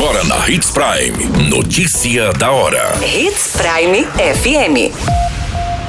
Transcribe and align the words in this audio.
Agora 0.00 0.22
na 0.22 0.48
Hits 0.48 0.70
Prime. 0.70 1.50
Notícia 1.50 2.32
da 2.34 2.52
hora. 2.52 2.94
Hits 3.04 3.56
Prime 3.56 4.04
FM. 4.04 4.94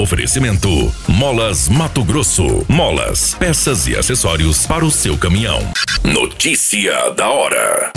Oferecimento: 0.00 0.94
Molas 1.08 1.68
Mato 1.68 2.04
Grosso. 2.04 2.64
Molas, 2.68 3.34
peças 3.34 3.88
e 3.88 3.96
acessórios 3.96 4.64
para 4.64 4.84
o 4.84 4.92
seu 4.92 5.18
caminhão. 5.18 5.58
Notícia 6.04 7.10
da 7.16 7.28
hora. 7.28 7.90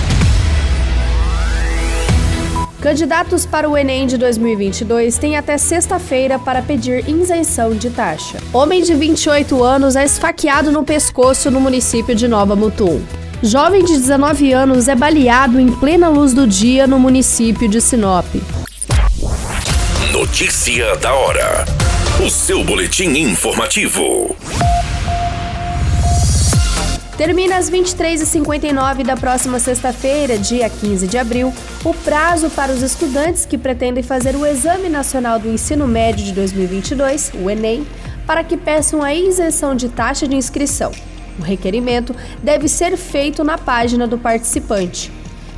Candidatos 2.82 3.46
para 3.46 3.70
o 3.70 3.78
Enem 3.78 4.08
de 4.08 4.18
2022 4.18 5.16
têm 5.20 5.38
até 5.38 5.60
sexta-feira 5.60 6.40
para 6.40 6.64
pedir 6.64 7.08
isenção 7.08 7.76
de 7.76 7.92
taxa. 7.92 8.40
Homem 8.52 8.82
de 8.82 8.96
28 8.96 9.64
anos 9.64 9.96
é 9.96 10.06
esfaqueado 10.06 10.72
no 10.72 10.84
pescoço 10.84 11.52
no 11.52 11.62
município 11.62 12.16
de 12.16 12.28
Nova 12.28 12.56
Mutum. 12.56 13.00
Jovem 13.42 13.86
de 13.86 13.94
19 13.94 14.52
anos 14.52 14.90
é 14.90 14.96
baleado 14.96 15.62
em 15.62 15.72
plena 15.72 16.10
luz 16.10 16.34
do 16.34 16.46
dia 16.46 16.86
no 16.86 17.00
município 17.00 17.70
de 17.70 17.80
Sinop. 17.80 18.26
Notícia 20.12 20.98
da 20.98 21.14
hora. 21.14 21.64
O 22.22 22.30
seu 22.30 22.66
boletim 22.66 23.08
informativo. 23.18 24.36
Termina 27.18 27.56
às 27.56 27.72
23h59 27.72 29.04
da 29.06 29.16
próxima 29.16 29.58
sexta-feira, 29.58 30.38
dia 30.38 30.70
15 30.70 31.08
de 31.08 31.18
abril, 31.18 31.54
o 31.86 31.94
prazo 31.94 32.50
para 32.50 32.74
os 32.74 32.82
estudantes 32.82 33.46
que 33.46 33.58
pretendem 33.58 34.04
fazer 34.04 34.36
o 34.36 34.46
Exame 34.46 34.90
Nacional 34.90 35.40
do 35.40 35.50
Ensino 35.50 35.88
Médio 35.88 36.26
de 36.26 36.34
2022, 36.34 37.32
o 37.42 37.50
Enem, 37.50 37.88
para 38.28 38.44
que 38.44 38.58
peçam 38.58 39.02
a 39.02 39.14
isenção 39.14 39.76
de 39.76 39.88
taxa 39.88 40.28
de 40.28 40.36
inscrição. 40.36 40.92
O 41.40 41.42
requerimento 41.42 42.14
deve 42.44 42.68
ser 42.68 42.98
feito 42.98 43.44
na 43.44 43.58
página 43.58 44.06
do 44.06 44.18
participante. 44.18 45.12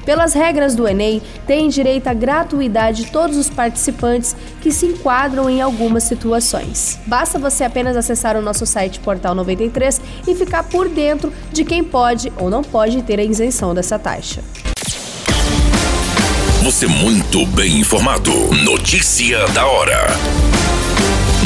Pelas 0.06 0.34
regras 0.34 0.76
do 0.76 0.88
Enem, 0.88 1.22
têm 1.46 1.70
direito 1.70 2.08
à 2.08 2.14
gratuidade 2.14 3.12
todos 3.12 3.38
os 3.38 3.50
participantes 3.50 4.36
que 4.60 4.72
se 4.72 4.88
enquadram 4.88 5.50
em 5.50 5.62
algumas 5.62 6.04
situações. 6.04 7.00
Basta 7.06 7.38
você 7.38 7.64
apenas 7.64 7.96
acessar 7.96 8.36
o 8.36 8.42
nosso 8.42 8.66
site 8.66 9.00
Portal 9.00 9.36
93 9.36 10.02
e 10.28 10.36
ficar 10.36 10.64
por 10.64 10.90
dentro 10.90 11.32
de 11.52 11.64
quem 11.64 11.84
pode 11.84 12.32
ou 12.38 12.50
não 12.50 12.64
pode 12.64 13.02
ter 13.04 13.20
a 13.20 13.24
isenção 13.24 13.76
dessa 13.76 14.00
taxa. 14.00 14.42
Você 16.64 16.88
muito 16.88 17.46
bem 17.48 17.80
informado. 17.80 18.32
Notícia 18.64 19.48
da 19.50 19.66
hora. 19.66 20.08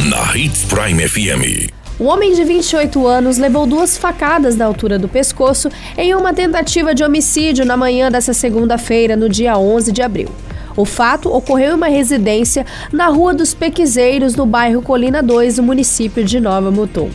Na 0.10 0.36
Hits 0.36 0.66
Prime 0.66 1.08
FM. 1.08 1.85
Um 1.98 2.08
homem 2.08 2.34
de 2.34 2.44
28 2.44 3.08
anos 3.08 3.38
levou 3.38 3.66
duas 3.66 3.98
facadas 3.98 4.58
na 4.58 4.66
altura 4.66 5.00
do 5.00 5.08
pescoço 5.08 5.70
em 5.98 6.14
uma 6.14 6.34
tentativa 6.34 6.94
de 6.94 7.06
homicídio 7.06 7.66
na 7.66 7.78
manhã 7.78 8.12
dessa 8.12 8.34
segunda-feira, 8.34 9.16
no 9.16 9.30
dia 9.30 9.58
11 9.58 9.94
de 9.94 10.02
abril. 10.02 10.28
O 10.76 10.84
fato 10.84 11.34
ocorreu 11.34 11.72
em 11.72 11.76
uma 11.76 11.88
residência 11.88 12.66
na 12.92 13.08
Rua 13.08 13.34
dos 13.34 13.54
Pequizeiros, 13.54 14.36
no 14.36 14.46
bairro 14.46 14.82
Colina 14.82 15.24
2, 15.24 15.58
no 15.58 15.64
município 15.64 16.22
de 16.22 16.38
Nova 16.38 16.70
Mutum. 16.70 17.10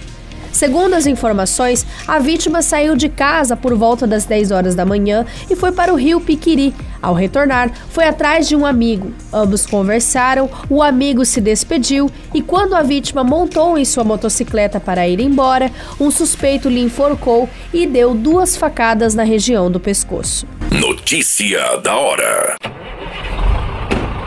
Segundo 0.52 0.94
as 0.94 1.06
informações, 1.06 1.86
a 2.06 2.18
vítima 2.18 2.62
saiu 2.62 2.96
de 2.96 3.08
casa 3.08 3.56
por 3.56 3.74
volta 3.74 4.06
das 4.06 4.24
10 4.24 4.50
horas 4.50 4.74
da 4.74 4.84
manhã 4.84 5.24
e 5.48 5.56
foi 5.56 5.72
para 5.72 5.92
o 5.92 5.96
rio 5.96 6.20
Piquiri. 6.20 6.74
Ao 7.02 7.14
retornar, 7.14 7.72
foi 7.88 8.04
atrás 8.04 8.46
de 8.46 8.54
um 8.54 8.66
amigo. 8.66 9.12
Ambos 9.32 9.64
conversaram, 9.64 10.50
o 10.68 10.82
amigo 10.82 11.24
se 11.24 11.40
despediu 11.40 12.10
e, 12.34 12.42
quando 12.42 12.74
a 12.74 12.82
vítima 12.82 13.24
montou 13.24 13.78
em 13.78 13.84
sua 13.84 14.04
motocicleta 14.04 14.78
para 14.78 15.08
ir 15.08 15.20
embora, 15.20 15.70
um 15.98 16.10
suspeito 16.10 16.68
lhe 16.68 16.80
enforcou 16.80 17.48
e 17.72 17.86
deu 17.86 18.14
duas 18.14 18.56
facadas 18.56 19.14
na 19.14 19.22
região 19.22 19.70
do 19.70 19.80
pescoço. 19.80 20.46
Notícia 20.70 21.78
da 21.78 21.96
hora. 21.96 22.69